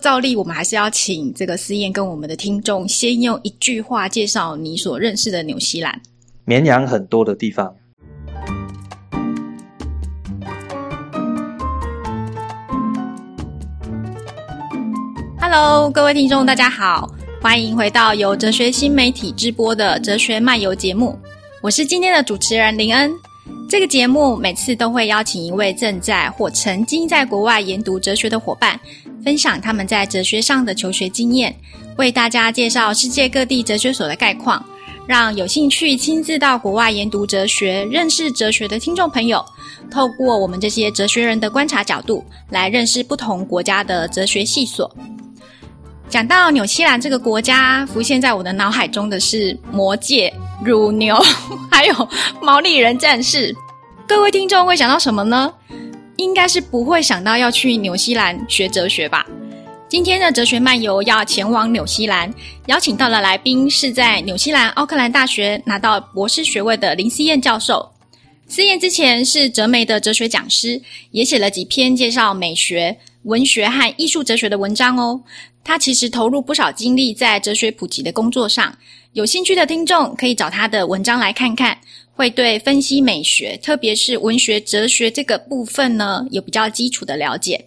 [0.00, 6.00] 照例，我们还是要请这个思燕跟我们的听众先用一句话介绍你所认识的纽西兰。
[6.46, 7.74] 绵羊很多的地方。
[15.38, 17.06] Hello，各位听众，大家好，
[17.42, 21.18] 欢迎回到由哲学新媒体直播的《哲学漫游》节目。
[21.60, 23.12] 我是今天的主持人林恩。
[23.68, 28.80] 这个节目每次都会邀请一位正在或曾经在国外研读哲学的伙伴，
[29.24, 31.54] 分享他们在哲学上的求学经验，
[31.96, 34.64] 为大家介绍世界各地哲学所的概况，
[35.06, 39.44] 让有兴趣亲自到国外研读哲学、认识哲学的听众朋友，
[39.90, 44.90] 透过我们这些哲学人的观察角度，来认识不同国家的哲学系所。
[46.08, 50.32] 讲到纽西兰这个国家，浮现在我的脑海中的是魔戒。
[50.62, 51.16] 乳牛，
[51.72, 52.08] 还有
[52.42, 53.56] 毛利人战士，
[54.06, 55.50] 各位听众会想到什么呢？
[56.20, 59.26] 应该是不会想到要去纽西兰学哲学吧？
[59.88, 62.32] 今天的哲学漫游要前往纽西兰，
[62.66, 67.90] 邀请到的来宾是在纽西兰奥克兰大学拿到博士学位的林思燕教授。
[68.46, 70.78] 思燕之前是哲媒的哲学讲师，
[71.10, 75.18] 也写了几篇介绍美学、文学和艺术哲学的文章哦。
[75.64, 78.76] 他其实投入不少精力在哲学普及的工作上。
[79.12, 81.76] 有兴趣的听众可以找他的文章来看看，
[82.20, 87.64] 会对分析美学，特别是文学哲学这个部分呢，有比较基础的了解。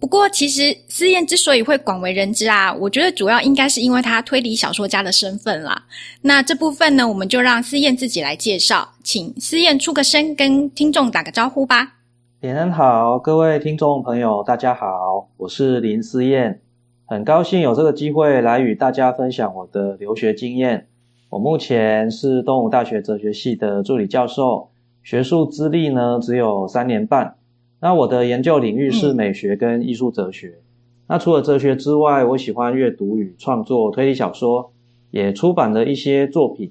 [0.00, 5.84] 不过，其实思燕之所以会广为人知啊，我觉得主要应该是因为他推理小说家的身份啦。
[6.22, 11.96] 那这部分呢，我们就让思燕自己来介绍，请思燕出个声，跟听众打个招呼吧。
[12.40, 16.62] 连恩好，各位听众朋友，大家好，我是林思燕。
[17.04, 20.86] 很高兴有这个机会来与大家分享我的留学经验。
[21.34, 24.68] 我目前是东吴大学哲学系的助理教授，
[25.02, 27.34] 学术资历呢只有三年半。
[27.80, 30.60] 那我的研究领域是美学跟艺术哲学。
[31.08, 34.70] 那除了哲学之外，我喜欢阅读与创作推理小说，
[35.10, 36.70] 也出版了一些作品。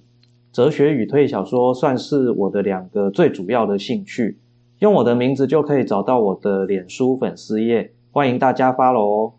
[0.53, 4.37] 哲学与推理小说算是我的两个最主要的兴趣。
[4.79, 9.33] 用我的名字就可以找到我的脸书粉丝页，欢迎大家 follow 哦。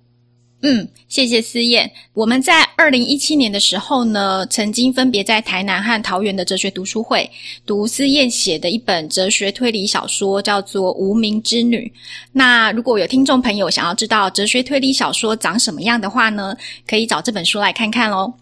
[0.67, 1.91] 嗯，谢谢思燕。
[2.15, 7.31] 我们在二零一七年的时候呢，曾经分别在台南和桃园的哲学读书会
[7.67, 11.93] 读思燕写的一本哲学推理小说，叫做《无名之女》。
[12.33, 16.57] 那如果有听众朋友想要知道哲学推理小说长什么样的话呢，
[16.89, 18.33] 可以找这本书来看看喽。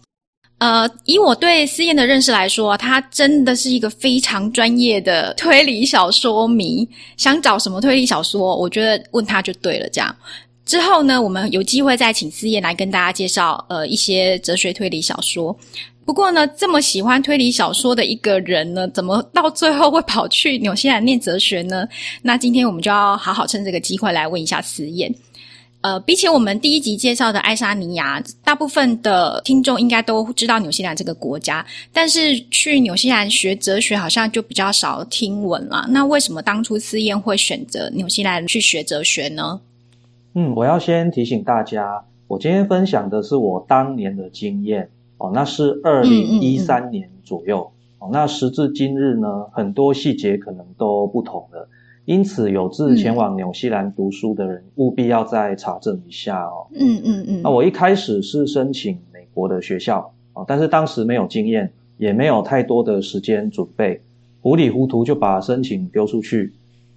[0.59, 6.87] 呃，以我对思燕的认识来说，她真的是一个非常专业的推理小说迷。
[7.17, 10.15] 想找什么推理小说，我觉得问她就对了，这样。
[10.65, 15.55] 之后呢，我们有机会再请思燕来跟大家介绍呃一些哲学推理小说。
[16.05, 21.87] 不过呢，这么喜欢推理小说的一个人呢，怎么到最后会跑去纽西兰念哲学呢？
[22.21, 25.13] 那今天我们就要好好趁这个机会来问一下思燕。
[25.79, 35.85] 呃，比起我们第一集介绍的爱沙尼亚，大部分的听众应该都知道纽西兰这个国家，但是去纽西兰学哲学好像就比较少听闻了。
[35.89, 39.59] 那为什么当初思燕会选择纽西兰去学哲学呢？
[40.35, 48.09] 嗯，我要先提醒大家，我今天分享的是我当年的经验哦，那是二零一三年左右哦。
[48.11, 51.69] 那时至今日呢，很多细节可能都不同了，
[52.05, 56.65] 因此有志前往纽西兰读书的人，务必要再查证一下哦。
[56.73, 57.41] 嗯嗯嗯。
[57.43, 64.01] 那我一开始是申请美国的学校哦，但是当时没有经验，也没有太多的时间准备，
[64.41, 66.53] 糊里糊涂就把申请丢出去。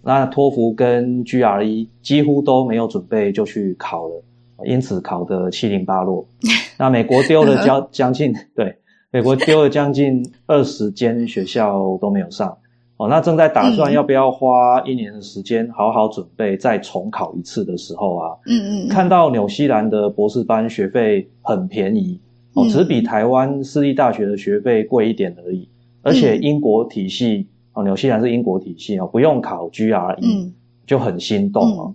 [0.06, 4.22] 那托福跟 GRE 几乎都没有准备就去考了，
[4.64, 6.24] 因此考得七零八落。
[6.78, 8.76] 那美国丢了将 将近对，
[9.10, 12.56] 美国丢了将近二十间学校都没有上。
[12.98, 22.18] 哦，那正在打算要不要花一年的时间好好准备再重考一次的时候啊，嗯嗯，看到纽西兰的博士班学费很便宜，
[22.54, 25.68] 哦，只比台湾私立大学的学费贵一点而已，
[26.02, 27.48] 而且英国体系。
[27.76, 30.50] 哦，纽西兰是英国体系哦，不用考 GRE，嗯，
[30.86, 31.94] 就很心动哦。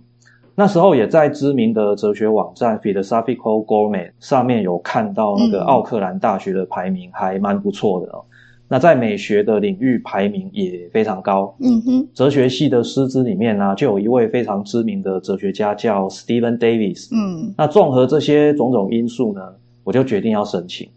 [0.54, 8.22] 那时候也在知名的哲学网站 Philosophical Gourmet 上面有看到那个奥克兰大学的排名还蛮不错的哦。
[8.22, 8.30] 嗯、
[8.68, 11.52] 那在美学的领域排名也非常高。
[11.58, 17.08] 嗯哼，哲学系的师资里面呢、啊，就有一位非常知名的哲学家叫 Stephen Davis。
[17.10, 19.42] 嗯，那综合这些种种因素呢，
[19.82, 20.88] 我就决定要申请。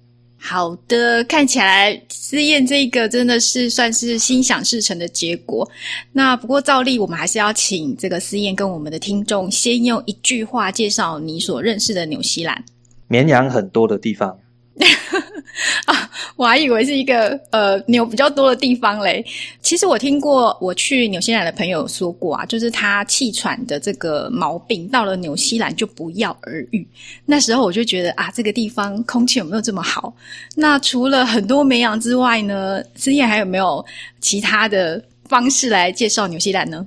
[0.47, 5.67] 好的，看起来思燕这个真的是算是心想事成的结果。
[6.11, 12.63] 那不过照例，我们还是要请这个思燕跟我们的听众先用一句话介绍你所认识的纽西兰。
[13.07, 14.37] 绵羊很多的地方。
[15.85, 19.25] 啊，我还以为是一个呃牛比较多的地方嘞。
[19.61, 26.85] 其实我听过我去纽西兰的朋友说过啊，就是他气喘的这个毛病到了纽西兰就不药而愈。
[27.25, 30.13] 那时候我就觉得啊，这个地方空气有没有这么好？
[30.55, 33.85] 那除了很多绵羊之外呢，思燕还有没有
[34.19, 36.85] 其他的方式来介绍纽西兰呢？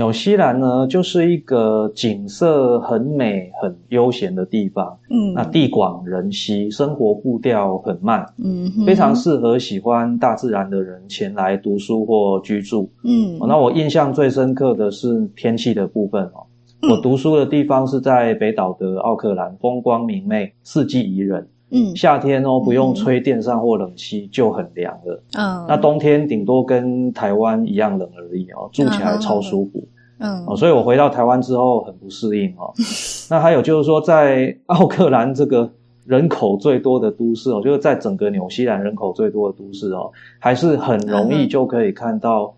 [0.00, 4.98] 纽西兰呢，就是一个景色很美、很悠闲的地方。
[5.10, 8.24] 嗯，那地广人稀，生活步调很慢。
[8.42, 12.90] 嗯，非常适合喜欢大自然的人前来读书或居住。
[13.04, 16.46] 嗯，那我印象最深刻的是天气的部分哦。
[16.90, 21.46] 我读书的地方是在北岛的奥克兰，风光明媚，四季宜人。
[21.70, 25.22] 嗯，夏天哦，不用吹电扇或冷气就很凉了。
[25.38, 29.82] 嗯，那冬天顶多跟台湾一样冷而已哦，住起来超舒服。
[30.18, 32.72] 嗯，哦，所以我回到台湾之后很不适应哦。
[33.30, 35.70] 那还有就是说，在奥克兰这个
[36.04, 42.52] 人口最多的都市哦，就是在整个纽西兰人口最多的都市哦，还是很容易就可以看到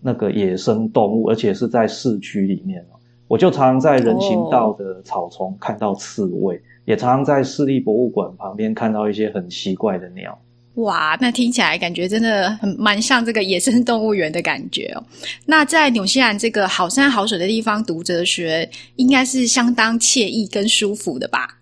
[0.00, 2.98] 那个野生动物，而且是在市区里面哦。
[3.28, 6.60] 我就常常在人行道的草丛看到刺猬。
[6.84, 10.38] 也常常在市立博物馆旁边看到一些很奇怪的鸟。
[10.76, 15.04] 哇，那听起来感觉真的很蛮像这个野生动物园的感觉哦。
[15.44, 18.66] 那在纽西兰这个好山好水的地方读哲学，
[18.96, 21.57] 应该是相当惬意跟舒服的吧？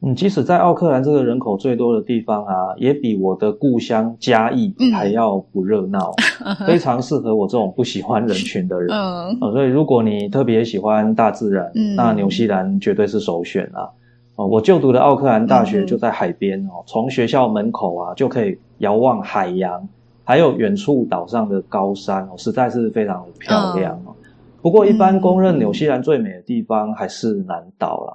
[0.00, 6.14] 嗯，即使在奥克兰这个人口最多的地方啊，也比我的故乡嘉义还要不热闹，
[6.44, 8.96] 嗯、非常适合我这种不喜欢人群的人。
[8.96, 13.90] 嗯、呃，所以如果你特别喜欢大自然，嗯、那纽西兰绝对是首选啊。
[14.36, 19.88] 哦，我就读的奥克兰大学就在海边哦，从学校门口啊就可以遥望海洋，
[20.22, 24.14] 还有远处岛上的高山哦，实在是非常漂亮哦。
[24.62, 28.14] 不过，一般公认纽西兰最美的地方还是南岛啦。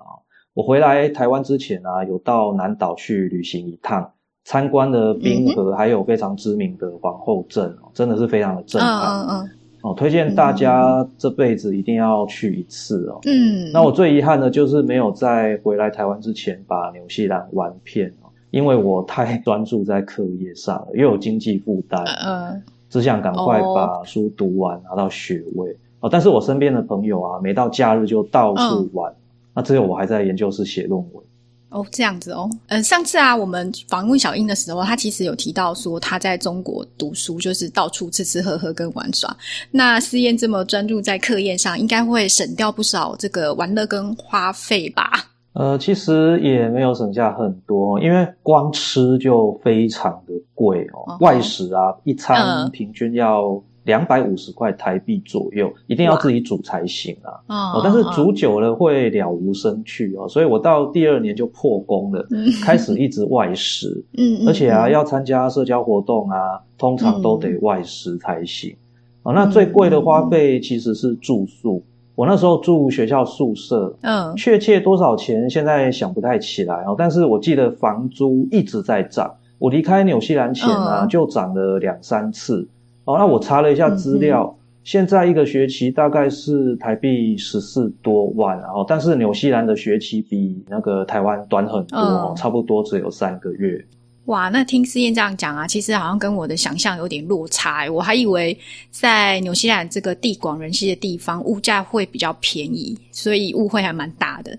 [0.53, 4.11] 我回来台湾之前啊，有到南岛去旅行一趟，
[4.44, 9.50] 参观了冰河，还有非常知名的皇后镇哦，真的是非常的震撼。
[9.81, 13.19] 哦，推荐大家这辈子一定要去一次哦。
[13.25, 26.07] 嗯，那我最遗憾的就是没有在回来台湾之前把纽西兰玩遍哦，因为我太专注在课业上了，又有经济负担，嗯，只想赶快把书读完，拿到学位哦。
[26.09, 29.15] 但是我身边的朋友啊，每到假日就到处玩，嗯，
[29.53, 31.23] 那只有我还在研究室写论文。
[31.69, 39.35] 哦，这样子哦，嗯，上次啊，我们访问小英的时候，她其实有提到说她在中国读书，就是到处吃吃喝喝跟玩耍。
[39.71, 45.25] 那思燕这么专注在课业上，应该会省掉不少这个玩乐跟花费吧？
[45.53, 53.59] 呃，其实也没有省下很多，因为光吃就非常的贵哦，哦外食啊，一餐平均要。
[53.83, 57.15] 两百五十块台币左右，一定要自己煮才行
[57.47, 57.74] 啊！
[57.74, 64.03] 哦，但是煮久了会了无生趣哦，所以我到第二年就破功了，嗯、开始一直外食。
[64.18, 68.71] 嗯，而且啊，嗯、要参加社交活动啊，通常都得外食才行。
[68.71, 68.75] 嗯、
[69.24, 71.83] 哦，那最贵的花费其实是住宿。
[72.15, 79.33] 我那时候住学校宿舍，嗯，确切多少钱现在想不太起来哦，但是我记得房租一直在涨。
[79.57, 82.68] 我离开纽西兰前啊，嗯、就涨了两三次。
[83.05, 93.83] 哦，那我查了一下资料，嗯、现在一个学期大概是台币十四多万，然后但是纽西兰的学期比那个台湾短很多，哦、差不多只有三个月。
[94.27, 97.89] 哇，那听思燕这样讲啊，其实好像跟我的想象有点落差。
[97.89, 98.57] 我还以为
[98.89, 104.57] 在纽西兰这个地广人稀的地方，物价会比较便宜，所以误会还蛮大的。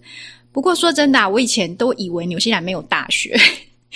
[0.53, 3.35] 不过说真的啊，我以前都以为纽西兰没有大学，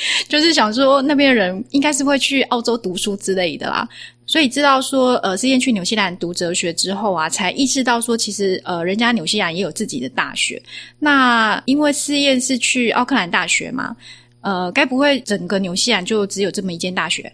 [0.29, 3.89] 就是想说那边的人应该是会去澳洲读书之类的啦。
[4.27, 10.63] 所以知道说，呃，思燕去纽西兰读哲学之后啊，才意识到说，其实呃，人家纽西兰也有自己的大学。
[10.99, 13.97] 那因为思燕是去奥克兰大学嘛，
[14.43, 17.33] 呃，该不会整个纽西兰就只有这么一间大学？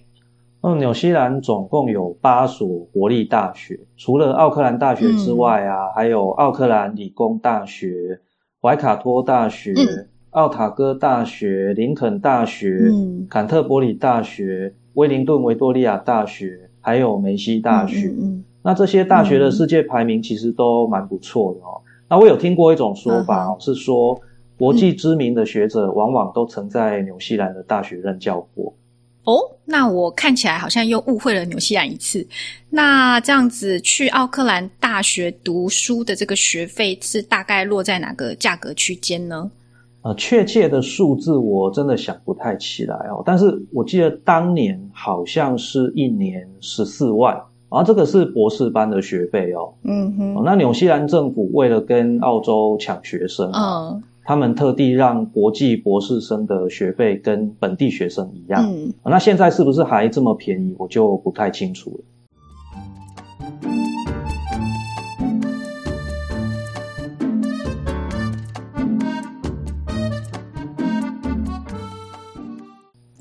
[0.62, 8.20] 嗯，纽西兰总共有八所国立大学，除了奥克兰大学之外啊，嗯、还有奥克兰理工大学、
[8.62, 16.70] 怀卡托大学、嗯、奥塔哥大学、林肯大学、嗯、坎特伯里大学、威灵顿维多利亚大学。
[16.86, 21.80] 还有梅西大学，嗯嗯、那这些大学的世界排名其实都蛮不错的哦。
[21.86, 24.20] 嗯、那我有听过一种说法是说
[24.58, 28.70] 国际知名的学者往往都曾在纽西兰的大学任教过。
[29.22, 32.28] 哦，那我看起来好像又误会了纽西兰一次。
[32.68, 39.50] 那这样子去奥克兰大学读书的这个学费是大概落在哪个价格区间呢？
[40.04, 47.34] 呃，确切的数字我真的想不太起来哦，但是我记得当年好像是一年十四万，
[47.70, 49.72] 然后这个是博士班的学费哦。
[49.84, 50.42] 嗯哼。
[50.44, 58.62] 那纽西兰政府为了跟澳洲抢学生，嗯，他们特地让国际博士生的学费跟本地学生一样。
[58.70, 58.92] 嗯。
[59.06, 60.74] 那现在是不是还这么便宜？
[60.78, 62.04] 我就不太清楚了。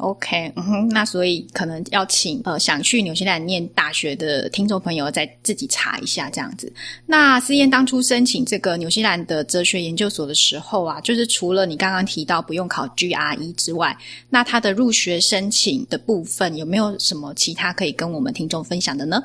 [0.04, 6.72] OK，嗯哼，那所以可能要请呃想去纽西兰念大学的听众朋友再自己查一下这样子。
[7.06, 13.98] 那思燕当初申请这个纽西兰的哲学研究所的时候啊，就是除了你刚刚提到不用考 GRE 之外，
[14.30, 19.24] 那他的入学申请的部分有没有什么其他可以跟我们听众分享的呢？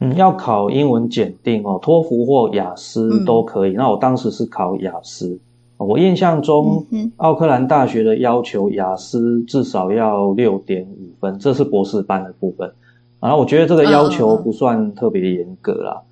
[0.00, 3.72] 嗯，要考英文检定哦，托福或雅思都可以。
[3.72, 5.38] 嗯、那我当时是考雅思。
[5.86, 6.84] 我印象中，
[7.16, 12.70] 奥克兰大学的要求雅思至少要六点五分，这是博士班的部分。
[13.18, 16.02] 然后我觉得这个要求不算特别严格啦。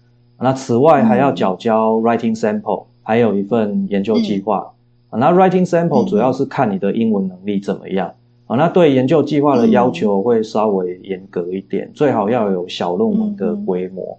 [0.41, 4.73] 那此外还要缴交 writing sample，还有一份研究计划。
[5.13, 8.15] 那 writing sample 主要是看你的英文能力怎么样。
[8.47, 14.19] 啊，那对研究计划的要求会稍微严格一点，最好要有小论文的规模。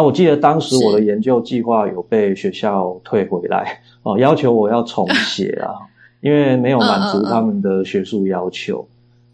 [0.00, 5.74] 那我记得当时我的研究计划有被学校退回来 哦，要求我要重写啊，
[6.22, 8.88] 因为没有满足他们的学术要求。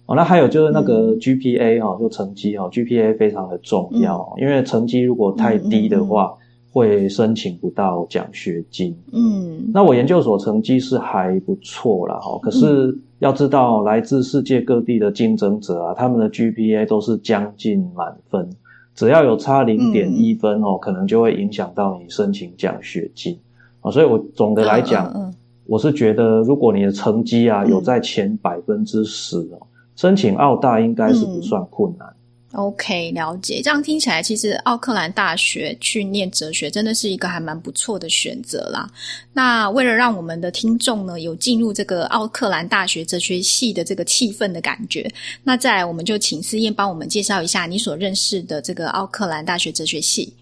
[0.07, 0.17] 哦。
[0.17, 6.35] 那还有就是那个 GPA 哈，就成绩哈，GPA 非常的重要，因为成绩如果太低的话，
[6.73, 8.93] 会申请不到奖学金。
[9.13, 18.51] 嗯，那我研究所成绩是还不错啦哈，可是要知道来自世界各地的竞争者啊，他们的 GPA 都是将近满分。
[18.97, 23.39] 只要有差零点一分哦，嗯，可能就会影响到你申请奖学金
[23.83, 23.93] 啊。
[23.93, 25.35] 所以我总的来讲，嗯嗯嗯，
[25.67, 32.09] 我是觉得，如果你的成绩啊有在前百分之十哦，申请澳大应该是不算困难。
[32.57, 33.61] 嗯 OK，了解。
[33.63, 38.91] 这样听起来，其实奥克兰大学去念哲学真的是一个还蛮不错的选择啦。
[39.35, 45.07] 那为了让我们的听众呢有进入这个奥克兰大学哲学系的这个气氛的感觉，
[45.45, 50.33] 那再来我们就请思燕帮我们介绍一下你所认识的这个奥克兰大学哲学系。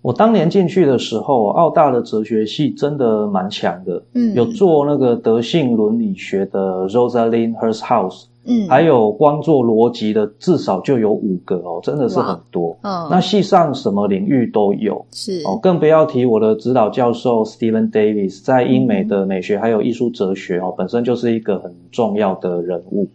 [0.00, 8.26] 我当年进去的时候，澳大的哲学系真的蛮强的，嗯，有做那个德性伦理学的 Rosalind Hursthouse。
[8.44, 12.76] 嗯，还有光做逻辑的，至少就有五个哦，真的是很多。
[12.82, 15.40] 嗯，那系上什么领域都有，是。
[15.44, 23.06] 哦，更不要提我的指导教授 Stephen Davis，在英美的美学还有艺术哲学哦，本身就是一个很重要的人物。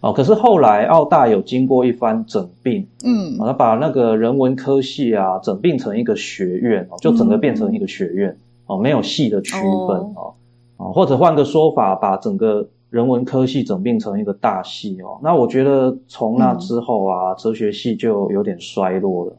[0.00, 0.10] 哦。
[0.14, 10.32] 可是后来澳大有经过一番整并，嗯，他把那个人文科系啊整并成一个学院哦，就整个变成一个学院哦，没有系的区分哦，
[10.78, 12.66] 哦，或者换个说法，把整个。
[12.92, 19.32] 人文科系整并成一个大系哦，那我觉得从那之后啊，嗯、哲学系就有点衰落了，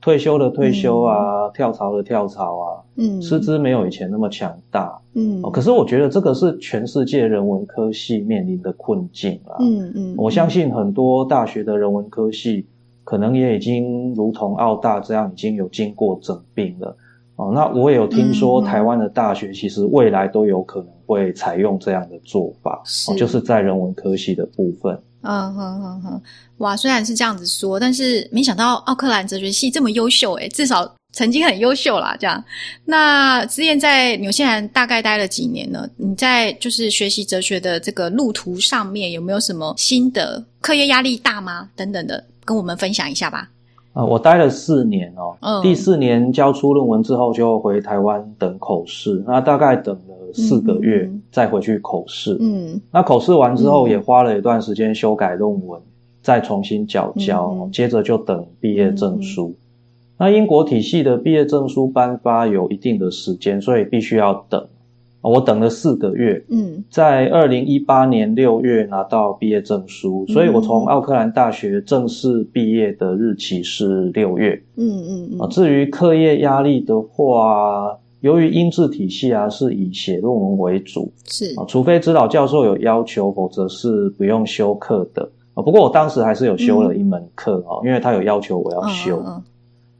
[0.00, 12.66] 退休的退休啊，嗯、跳槽的跳槽啊，嗯，师资没有以前那么强大，嗯，可是我觉得这个是全世界人文科系面临的困境啊，嗯嗯，我相信很多大学的人文科系
[13.04, 16.96] 可能也已经如同澳大这样已经有经过整并了。
[17.36, 24.98] 哦，那我也有听说，台湾的大学其实未来都有可能会采用这样的做法，是哦，就是在人文科系的部分。
[25.20, 26.22] 嗯哼哼哼，
[26.58, 32.16] 哇，虽然是这样子说，但是没想到奥克兰哲学系这么优秀，诶，至少曾经很优秀啦。
[32.18, 32.42] 这样，
[32.84, 35.86] 那之燕在纽西兰大概待了几年呢？
[35.96, 40.42] 你在就是学习哲学的这个路途上面有没有什么心得？
[40.60, 41.68] 课业压力大吗？
[41.74, 43.50] 等等的，跟我们分享一下吧。
[43.96, 55.80] 啊，我待了四年哦，嗯，第四年交出论文之后就回台湾等口试，那大概等了四个月再回去口试，嗯，那口试完之后也花了一段时间修改论文，
[56.20, 59.48] 再重新缴交，嗯，接着就等毕业证书。
[59.48, 59.56] 嗯，
[60.18, 64.66] 那英国体系的毕业证书颁发有一定的时间，所以必须要等。
[65.30, 75.48] 我等了四个月，嗯，在二零一八年六月拿到毕业证书，所以我从奥克兰大学正式毕业的日期是六月，嗯嗯嗯。
[75.50, 85.62] 至于课业压力的话，由于英制体系啊是以写论文为主，是啊，除非指导教授有要求，否则是不用修课的啊。
[85.62, 89.22] 不过我当时还是有修了一门课哦，因为他有要求我要修，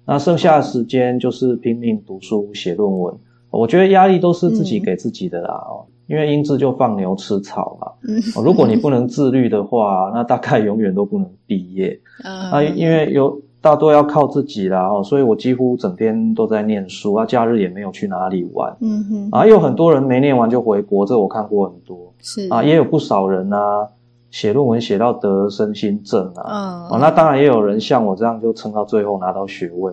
[0.06, 3.12] 那剩下的时间就是拼命读书写论文。
[3.50, 7.93] 我觉得压力都是自己给自己的啦，哦、嗯，因为英制就放牛吃草嘛。
[8.03, 11.99] 嗯，如果你不能自律的话，那大概永远都不能毕业。
[12.25, 18.76] 嗯，啊，因为有大多要靠自己啦哦，所以我几乎整天都在念书啊，假日也没有去哪里玩。
[18.81, 22.12] 嗯哼，啊，有很多人没念完就回国，这我看过很多。
[22.21, 23.88] 是啊，也有不少人啊，
[24.31, 26.45] 写论文写到得身心症啊。
[26.47, 29.93] 嗯，哦，那当然也有人像我这样就撑到最后拿到学位。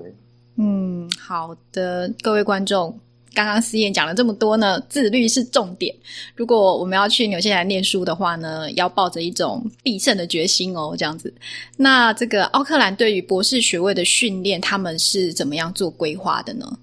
[0.57, 2.93] 嗯，好的，各位观众。
[3.33, 5.93] 刚刚思燕讲了这么多呢，自律是重点。
[6.35, 11.33] 如果我们要去纽西兰念书的话呢，要抱着一种必胜的决心哦，这样子。
[11.75, 16.77] 那这个奥克兰对于博士学位的训练，他们是怎么样做规划的呢？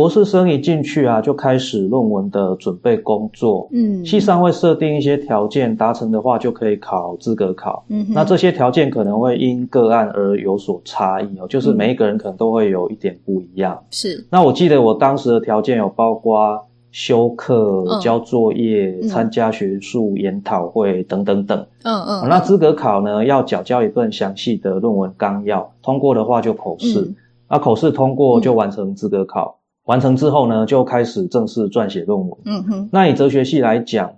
[0.00, 3.68] 博士生一进去啊，就开始论文的准备工作。
[3.70, 7.84] 嗯，系上会设定一些条件，达成的话就可以考资格考。
[7.88, 13.78] 嗯，那这些条件可能会因个案而有所差异哦，就是每一个人可能都会有一点不一样。
[13.90, 16.58] 是、嗯，那我记得我当时的条件有包括
[16.90, 21.66] 修课、交作业、参、嗯、加学术研讨会等等等。
[21.82, 27.02] 嗯嗯，那资格考呢，要缴交一份详细的论文纲要，通过的话就口试。
[27.02, 27.16] 嗯、
[27.50, 29.58] 那口试通过就完成资格考。
[29.90, 32.38] 嗯完成之后呢，就开始正式撰写论文。
[32.44, 34.08] 嗯哼，那以哲学系来讲，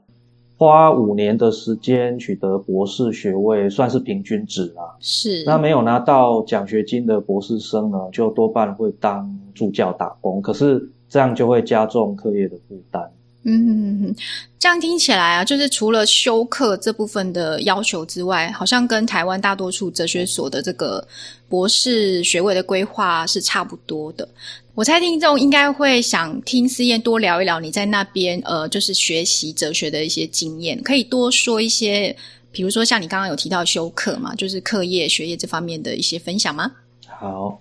[0.59, 4.83] 花五年的时间取得博士学位，算是平均值啦。
[5.01, 10.43] 是，那没有拿到奖学金的博士生呢，就多半会当助教打工。
[10.43, 13.11] 可是这样就会加重课业的负担。
[13.45, 14.15] 嗯哼，
[14.59, 21.05] 这样听起来啊，就是除了修课这部分的要求之外，好像跟台湾大多数哲学所的这个
[21.49, 24.29] 博士学位的规划是差不多的。
[24.75, 32.17] 我猜听众应该会想听思燕多聊一聊你在那边呃，就是学习哲学的一些经验，可以多说一些，
[32.51, 36.73] 比如说像你刚刚有提到修课嘛，就是课业学业这方面的一些分享吗？
[37.07, 37.61] 好，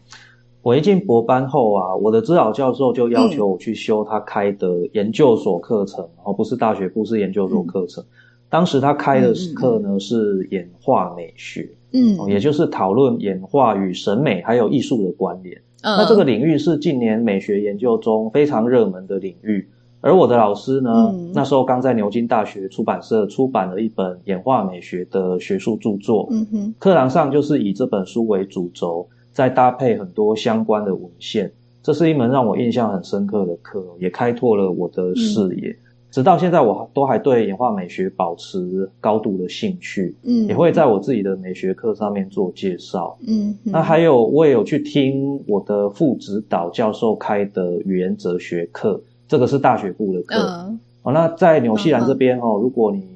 [0.61, 8.01] 我一进博班后啊，我的指导教授就要求我去修他开的研究所课程，而、嗯、不是大学部，是研究所课程。
[8.05, 8.07] 嗯、
[8.49, 15.61] 当时他开的课呢、嗯、是演化美学，嗯，也就是讨论演化与审美还有艺术的关联。
[15.83, 19.67] 那这个领域是近年美学研究中非常热门的领域，
[19.99, 35.69] 而我的老师呢，嗯、那时候刚在牛津大学出版社出版了一本演化美学的学术著作，嗯哼，课堂上就是以这本书为主轴，再搭配很多相关的文献，这是一门让我印象很深刻的课，也开拓了我的视野。
[35.69, 35.77] 嗯
[36.11, 53.07] 直到现在，我都还对演化美学保持高度的兴趣，嗯，也会在我自己的美学课上面做介绍，嗯，那还有我也有去听我的副指导教授开的语言哲学课，这个是大学部的课，嗯，哦，那在纽西兰这边哦，如果你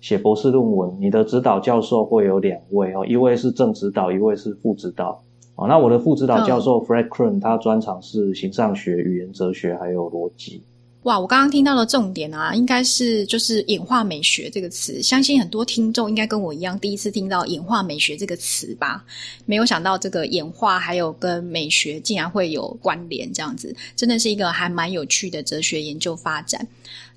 [0.00, 5.22] 写博士论文，你的指导教授会有两位哦，一位是正指导，一位是副指导，
[5.54, 10.64] 哦，那我的副指导教授 Fred Krum，他专长是形上学、语言哲学还有逻辑。
[11.02, 15.02] 哇，我刚刚听到的重点啊，应该是就是演化美学这个词。
[15.02, 19.04] 相信很多听众应该跟我一样，第一次听到演化美学这个词吧？
[19.44, 26.64] 没有想到这个演化还有跟美学竟然会有关联，这样子真的是一个还蛮有趣的哲学研究发展。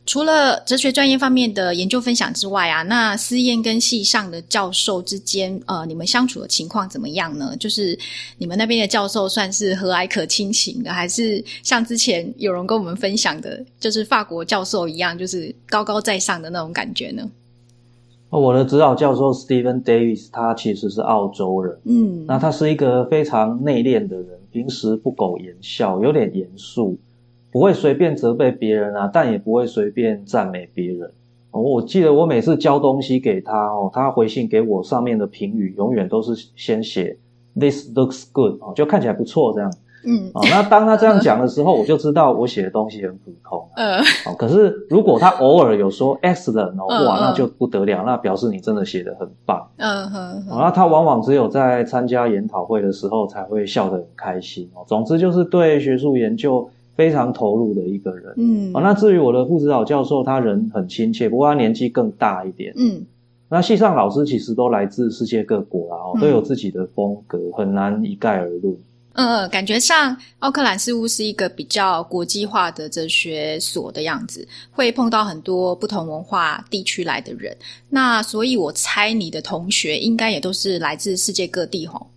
[0.06, 7.56] 除了哲学专业方面的研究分享之外啊，那思燕跟系上的教授之间，呃，你们相处的情况怎么样呢？
[7.60, 7.98] 就是
[8.38, 17.28] 你们那边的教授算是和蔼可亲型的，还是像之前有人跟我们分享的，就是法国教授一样，就是高高在上的那种感觉呢？
[18.30, 26.98] 我的指导教授 Stephen Davis，他其实是澳洲人，嗯，那他是一个非常内敛的人，平时不苟言笑，有点严肃。
[27.56, 31.10] 不会随便责备别人啊，但也不会随便赞美别人。
[31.52, 37.18] 哦，我记得我每次交东西给他哦，他回信给我上面的评语永远都是先写
[37.58, 39.74] “This looks good” 哦，就看起来不错这样。
[40.06, 43.66] 嗯，哦，那当他这样讲的时候，我就知道我写的东西很普通。
[43.78, 49.66] 嗯，哦，可是如果他偶尔有说 “excellent” 哦，哇，那就不得了，那表示你真的写得很棒。
[49.78, 50.46] 嗯哼。
[50.50, 54.84] 哦，那他往往只有在参加研讨会的时候才会笑得很开心哦。
[54.86, 56.70] 总之就是对学术研究。
[56.96, 63.06] 非常投入的一个人，嗯，哦，那至于我的副指导教授，他人很亲切，不过他年纪更大一点，嗯，
[63.50, 68.76] 那系上老师其实都来自世界各国啦，哦，都有自己的风格，很难一概而论。
[69.18, 77.56] 嗯，感觉上奥克兰似乎是一个比较国际化的哲学所的样子，会碰到很多不同文化地区来的人。
[77.90, 82.08] 那所以我猜你的同学应该也都是来自世界各地吼。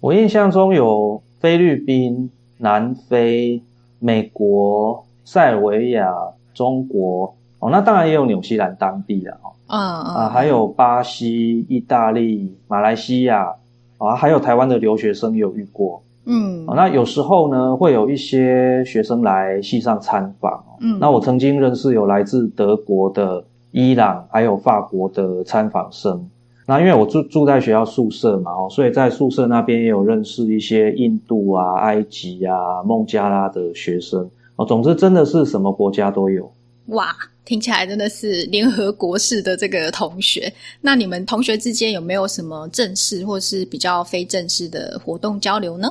[0.00, 3.62] 我印象中有菲律宾、南非。
[3.98, 6.12] 美国、塞尔维亚、
[6.54, 13.54] 中国哦，那当然也有纽西兰当地的哦，嗯嗯啊，还有巴西、意大利、马来西亚
[13.98, 16.02] 啊，还有台湾的留学生有遇过。
[16.24, 20.62] 嗯，那有时候呢，会有一些学生来系上参访。
[20.80, 26.28] 嗯，那我曾经认识有来自德国的、伊朗还有法国的参访生。
[26.68, 34.30] 那因为我住住在学校宿舍嘛，哦，所以在宿舍那边也有认识一些印度啊、埃及啊、孟加拉的学生。
[34.56, 36.52] 哦，总之真的是什么国家都有。
[36.88, 40.52] 哇，听起来真的是联合国式的这个同学。
[40.82, 45.88] 那你们同学之间有没有什么正式或是比较非正式的活动交流呢？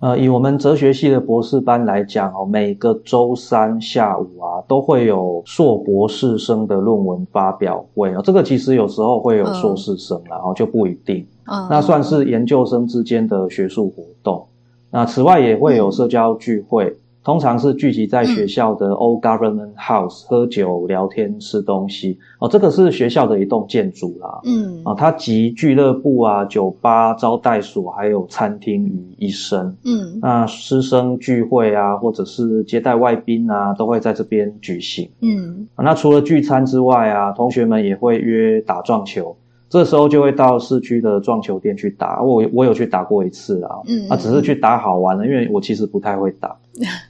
[0.00, 8.20] 呃，以我们哲学系的博士班来讲哦，每个周三下午啊，都会有硕博士生的论文发表会哦。
[8.22, 11.26] 这个其实有时候会有硕士生，然后就不一定。
[11.46, 14.46] 嗯，那算是研究生之间的学术活动。
[14.90, 16.96] 那此外也会有社交聚会。
[17.28, 22.18] 通常是聚集在学校的 Old Government House，嗯、喝酒、聊天、吃东西。
[22.38, 22.48] 哦。
[22.48, 39.36] 这个是学校的一栋建筑啦，嗯，啊，它集俱乐部啊、酒吧、招待所还有餐厅于一身，嗯，那师生聚会啊，或者是接待外宾啊，都会在这边举行，嗯，啊，那除了聚餐之外啊，同学们也会约打撞球。
[39.68, 46.56] 这时候就会到市区的撞球店去打，我我有去打过一次啦，嗯，啊，只是去打好玩的，因为我其实不太会打。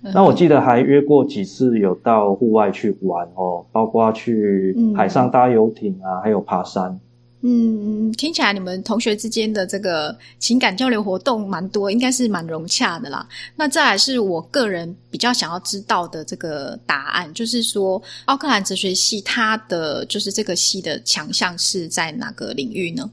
[0.00, 6.98] 那我记得还约过几次有到户外去玩哦，包括去海上搭游艇啊，还有爬山。
[7.40, 13.24] 嗯，听起来你们同学之间的这个情感交流活动蛮多，应该是蛮融洽的啦。
[13.54, 23.08] 那再来是我个人比较想要知道的这个答案，就是说奥克兰哲学系它的就是这个系的强项是在哪个领域呢？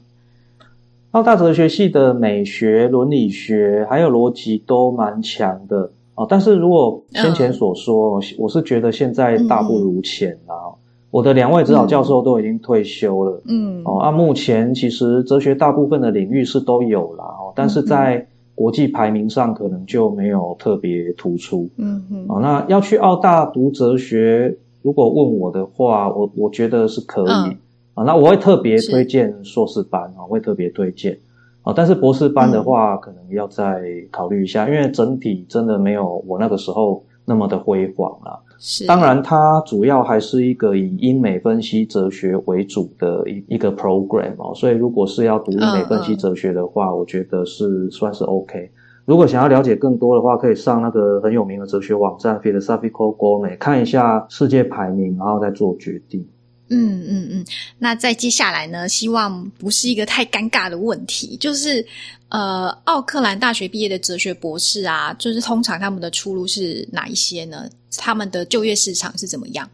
[1.12, 6.26] 澳大哲学系的美学、伦理学还有逻辑都蛮强的哦。
[6.28, 10.54] 但是如果先前所说，嗯、我是觉得现在大不如前啦。
[10.66, 10.74] 嗯。
[11.12, 27.56] 我的两位指导教授都已经退休了，嗯，哦，啊，目前其实哲学大部分的领域是都有啦，哦，但是在国际排名上可能就没有特别突出，嗯嗯，哦，那要去澳大读哲学，如果问我的话，我我觉得是可以，
[27.94, 31.18] 啊、那我会特别推荐硕士班啊，会特别推荐，
[31.66, 38.40] 啊、哦，但是博士班的话，可能要再考虑一下，因为整体真的没有我那个时候那么的辉煌了。
[38.56, 48.70] 是，当然，它主要还是一个以英美分析哲学为主的一一个 program 哦，所以如果是要读英美分析哲学的话，嗯、我觉得是算是 OK。
[49.04, 56.24] 如果想要了解更多的话，可以上那个很有名的哲学网站 Philosophical Gourmet 看一下世界排名，然后再做决定。
[56.68, 57.46] 嗯嗯嗯，
[57.78, 58.88] 那在接下来呢？
[58.88, 61.86] 希望不是一个太尴尬的问题，就是
[62.28, 67.68] 呃，奥克兰大学毕业的哲学博士啊，就是通常他们的出路是哪一些呢？
[67.96, 69.70] 他们的就业市场是怎么样？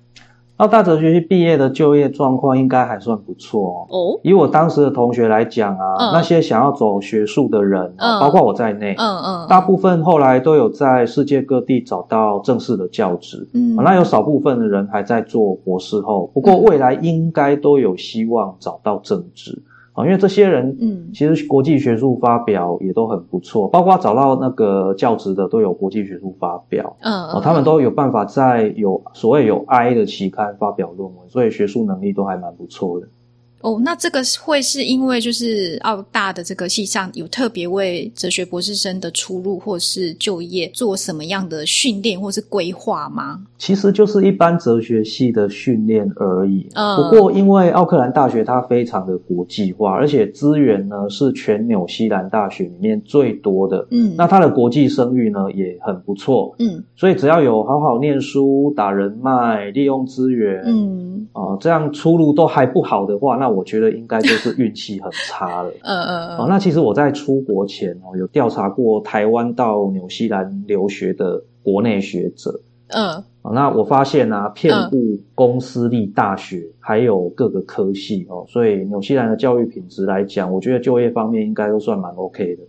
[0.62, 3.75] 澳大哲学系毕业的就业状况应该还算不错哦。
[3.90, 13.48] 哦，以我当时的同学来讲啊，嗯、那些想要走学术的人，嗯、包括我在内，嗯嗯，大部分后来都有在世界各地找到正式的教职。
[13.53, 19.61] 嗯，那有少部分的人还在做博士后，不过未来应该都有希望找到正职。
[19.92, 33.09] 啊，因为这些人，嗯，其实国际学术发表也都很不错，包括找到那个教职的都有国际学术发表，嗯，啊，他们都有办法在有所谓有 I 的期刊发表论文，所以学术能力都还蛮不错的。
[33.62, 43.40] 哦，那这个会是因为就是澳大的这个系上有特别为哲学博士生的出路或是就业做什么样的训练或是规划吗？
[43.59, 46.66] 其实就是一般哲学系的训练而已。
[46.75, 53.87] 嗯，不过因为奥克兰大学它非常的国际化，而且资源呢是全纽西兰大学里面最多的。
[53.90, 56.53] 嗯，那它的国际声誉呢也很不错。
[56.59, 65.70] 嗯，所以只要有好好念书、打人脉、利用资源，嗯，啊、呃，这样出路都还不好的话，那我觉得应该就是运气很差了。
[65.82, 66.48] 嗯嗯嗯。
[66.48, 72.60] 那其实我在出国前哦，有调查过台湾到纽西兰留学的国内学者。
[72.88, 73.22] 嗯。
[73.52, 74.96] 那我发现啊，遍布
[75.34, 82.62] 公私立大学还有各个科系哦，所以纽西兰的教育品质来讲，我觉得就业方面应该都算蛮 OK 的。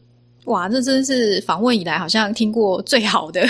[0.46, 3.48] 哇，这真是访问以来好像听过最好的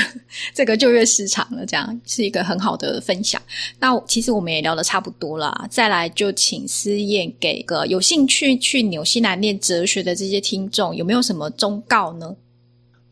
[0.54, 3.42] 这个就业市场了，这样是一个很好的分享。
[3.80, 12.36] 那其实我们也聊的差不多了，再来就请思燕给个有兴趣去纽西兰念哲学的这些听众，有没有什么忠告呢？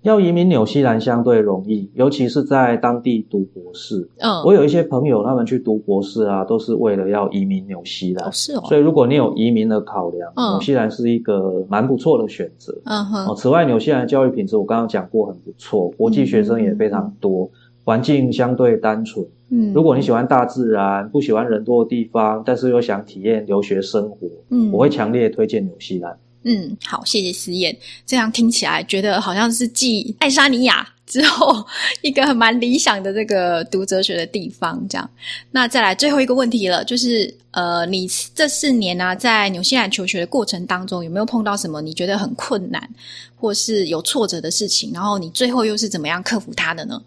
[0.03, 4.09] 要移民纽西兰相对容易，尤其是在当地读博士。
[4.19, 8.27] 嗯，我有一些朋友，他们去读博士啊，都是为了要移民纽西兰。
[8.27, 8.61] 哦，是哦。
[8.65, 12.75] 所以如果你有移民的考量，嗯，纽西兰是一个蛮不错的选择。
[12.85, 13.27] 嗯哼。
[13.27, 17.45] 哦，此外，纽西兰的教育品质我刚刚讲过很不错，国际学生也非常多。
[17.45, 17.49] 嗯
[17.83, 19.25] 环境相对单纯。
[19.49, 26.15] 嗯，如果你喜欢大自然，不喜欢人多的地方，但是又想体验留学生活，嗯，我会强烈推荐纽西兰。
[26.43, 27.75] 嗯，好，谢谢思燕。
[28.05, 31.65] 这样听起来，觉得好像是继爱沙尼亚之后
[32.01, 34.83] 一个很蛮理想的这个读哲学的地方。
[34.89, 35.09] 这样，
[35.51, 42.89] 那再来最后一个问题了，就是呃，你这四年呢、在纽西兰求学的过程当中，有没有碰到什么你觉得很困难，
[43.35, 44.91] 或是有挫折的事情？
[44.93, 47.01] 然后你最后又是怎么样克服它的呢？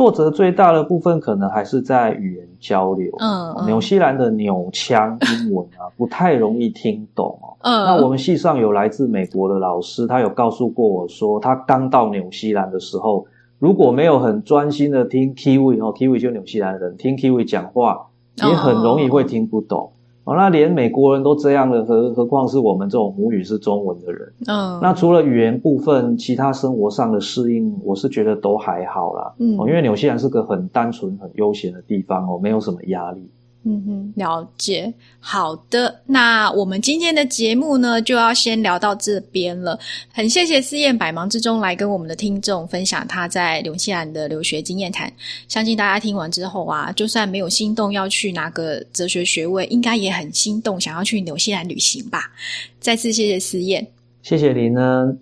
[0.00, 3.12] 挫折最大的部分可能还是在语言交流。
[3.18, 7.52] 嗯，纽西兰的纽腔英文啊，不太容易听懂哦。
[7.60, 13.26] 嗯，那我们系上有来自美国的老师，他有告诉过我说，他刚到纽西兰的时候，
[13.58, 18.06] 如果没有很专心的听 Kiwi 哦，Kiwi 就纽西兰人听 Kiwi 讲话，
[18.38, 19.92] 也很容易会听不懂。
[20.30, 24.32] 哦，那连美国人都这样了，何何况是我们这种母语是中文的人？
[24.46, 29.34] 嗯，那除了语言部分，其他生活上的适应，我是觉得都还好啦。
[29.40, 33.28] 嗯，因为纽西兰是个很单纯、很悠闲的地方哦，没有什么压力。
[33.62, 34.92] 嗯哼，了解。
[35.18, 39.78] 好的，那我们今天的节目呢，就要先聊到这边了。
[40.10, 45.12] 很谢谢思燕百忙之中来跟我们的听众分享她在纽西兰的留学经验谈。
[45.46, 52.32] 相信大家听完之后啊，就算没有心动要去拿个哲学学位，应该也很心动想要去纽西兰旅行吧。
[52.80, 53.86] 再次谢谢思燕，
[54.22, 55.14] 谢谢您呢。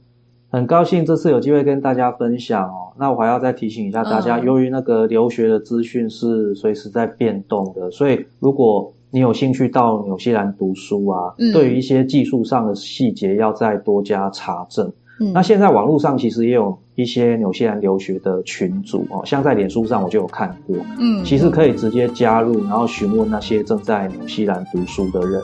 [0.51, 2.93] 很高兴这次有机会跟大家分享哦。
[2.99, 14.93] 那我还要再提醒一下大家，由于那个留学的资讯是随时在变动的，所以如果你有兴趣到纽西兰读书啊，嗯、对于一些技术上的细节要再多加查证。
[15.21, 25.41] 嗯、那现在网络上其实也有一些纽西兰留学的群组哦，像在脸书上我就有看过，嗯，其实可以直接加入，然后询问那些正在纽西兰读书的人。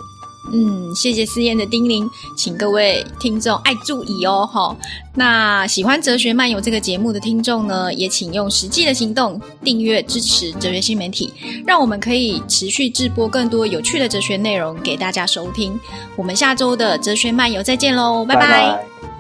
[0.53, 4.77] 嗯，谢谢思燕的叮咛，请各位听众爱注意哦，哈。
[5.15, 11.33] 那喜欢哲学漫游这个节目的听众呢，也请用实际的行动订阅支持哲学新媒体，
[11.67, 15.79] 让我们可以持续制播更多有趣的哲学内容给大家收听。
[16.17, 19.14] 我们下周的哲学漫游再见喽，拜拜。